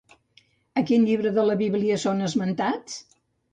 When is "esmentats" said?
2.31-2.99